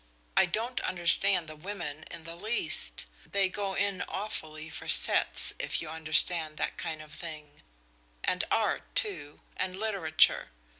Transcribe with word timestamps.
I 0.35 0.47
don't 0.47 0.81
understand 0.81 1.47
the 1.47 1.55
women 1.55 2.05
in 2.09 2.23
the 2.23 2.35
least 2.35 3.05
they 3.23 3.49
go 3.49 3.75
in 3.75 4.01
awfully 4.07 4.67
for 4.67 4.89
sets, 4.89 5.53
if 5.59 5.79
you 5.79 5.89
understand 5.89 6.57
that 6.57 6.75
kind 6.75 7.03
of 7.03 7.13
thing 7.13 7.61
and 8.23 8.43
art, 8.49 8.81
too, 8.95 9.41
and 9.55 9.77
literature. 9.77 10.49